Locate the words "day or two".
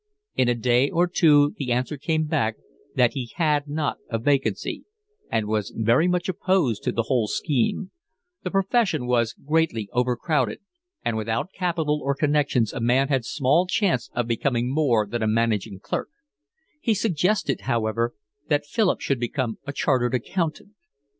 0.55-1.53